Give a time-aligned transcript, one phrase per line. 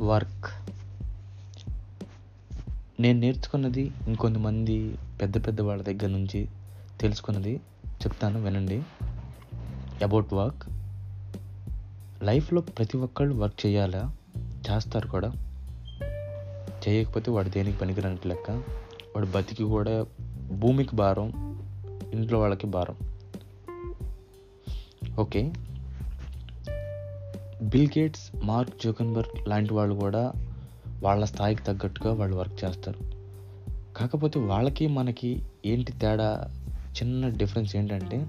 [0.00, 0.70] Work.
[3.00, 6.48] నేను నేర్చుకున్నది ఇంకొంతమంది పెద్ద పెద్ద వాళ్ళ దగ్గర నుంచి
[7.00, 7.56] తెలుసుకున్నది
[7.88, 8.82] చెప్తాను వినండి.
[10.04, 10.62] అబౌట్ వర్క్
[12.24, 14.16] లైఫ్లో ప్రతి ఒక్కళ్ళు వర్క్ చేయాలా?
[14.38, 15.32] చేస్తారు కూడా.
[16.88, 18.50] చేయకపోతే వాడు దేనికి పనికిరానికి లెక్క?
[19.16, 20.06] వాడు బతికి కూడా
[20.52, 21.32] భూమికి భారం
[22.12, 22.96] ఇంట్లో వాళ్ళకి భారం.
[25.18, 25.52] Okay.
[27.62, 30.32] Bill Gates Mark Zuckerberg లాంటి వాళ్ళు కూడా
[31.02, 32.98] వాళ్ళ స్థాయికి తగ్గట్టుగా వాళ్ళు వర్క్ చేస్తారు.
[33.94, 38.26] కాకపోతే వాళ్ళకి మనకి ఏంటి తేడా చిన్న డిఫరెన్స్ ఏంటంటే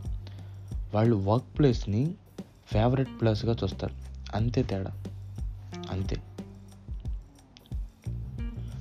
[0.94, 2.14] వాళ్ళు వర్క్ ప్లేస్ని
[2.68, 3.94] ఫేవరెట్ ప్లేస్గా చూస్తారు.
[4.36, 5.04] అంతే తేడా.
[5.90, 6.16] అంతే.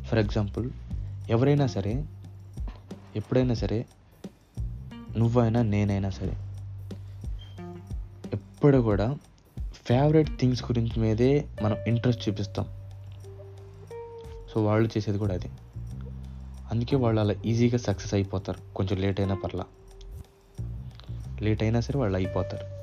[0.03, 0.71] ఫర్ ఎగ్జాంపుల్
[1.31, 2.05] ఎవరైనా సరే
[3.17, 3.87] ఎప్పుడైనా సరే
[5.17, 6.37] నువ్వైనా నేనైనా సరే
[8.33, 9.17] ఎప్పుడు కూడా
[9.89, 12.67] ఫేవరెట్ థింగ్స్ గురించి మీదే మనం ఇంట్రెస్ట్ చూపిస్తాం.
[14.55, 15.51] సో వాళ్ళు చేసేది కూడా అది.
[16.71, 18.75] అందుకే వాళ్ళు అలా ఈజీగా సక్సెస్ అయిపోతారు.
[18.75, 19.65] కొంచెం లేట్ అయినా పర్లా.
[21.41, 22.79] లేట్ అయినా సరే వాళ్ళు అయిపోతారు.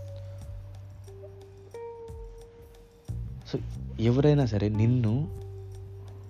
[3.49, 3.59] సో
[3.99, 5.39] ఎవరైనా సరే నిన్ను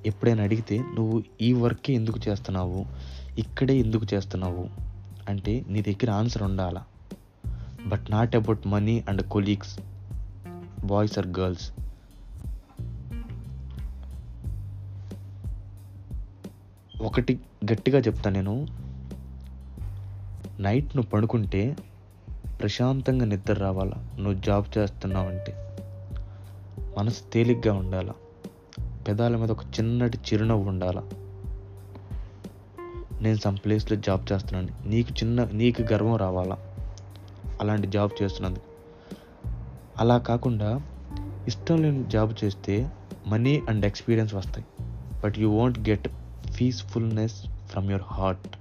[0.05, 2.85] ఎప్పుడైనా అడిగితే నువ్వు ఈ వర్కే ఎందుకు చేస్తున్నావు?
[3.39, 4.69] ఇక్కడే ఎందుకు చేస్తున్నావు?
[5.29, 6.83] అంటే నీ దగ్గర ఆన్సర్ ఉండాలా?
[7.85, 9.79] But not about money and colleagues
[10.85, 11.71] boys or girls.
[17.01, 17.39] ఒకటి
[17.71, 18.67] గట్టిగా చెప్తా నేను.
[20.59, 21.77] నైట్ నువ్వు పడుకుంటే
[22.61, 24.17] ప్రశాంతంగా నిద్ర రావాలా?
[24.19, 25.77] నువ్వు జాబ్ చేస్తున్నావంటే.
[26.97, 28.13] మనసు తేలిగ్గా ఉండాలా?
[29.07, 31.01] పెదాల మీద ఒక చిన్నటి చిరునవ్వు ఉండాలా?
[33.21, 34.87] నేను సమ్ ప్లేస్లో జాబ్ చేస్తున్నాను.
[34.87, 36.57] నీకు చిన్న నీకు గర్వం రావాలా?
[37.61, 38.74] అలాంటి జాబ్ చేస్తున్నందుకు.
[39.99, 40.81] అలా కాకుండా
[41.47, 42.91] ఇష్టం లేని జాబ్ చేస్తే
[43.27, 44.65] మనీ అండ్ ఎక్స్పీరియన్స్ వస్తాయి.
[45.23, 46.07] But you won't get
[46.61, 48.57] peacefulness from your heart.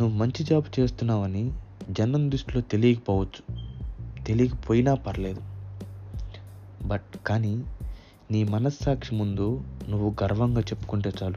[0.00, 1.52] నువ్వు మంచి జాబ్ చేస్తున్నావని
[1.90, 3.56] జనం దృష్టిలో తెలియకపోవచ్చు.
[4.24, 5.42] తెలియకపోయినా పర్లేదు.
[6.86, 7.64] బట్ కానీ
[8.30, 11.36] నీ మనస్సాక్షి ముందు నువ్వు గర్వంగా చెప్పుకుంటే చాలు.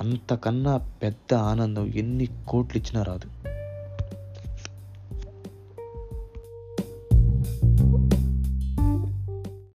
[0.00, 3.51] అంతకన్నా పెద్ద ఆనందం ఎన్ని కోట్లు ఇచ్చినా రాదు.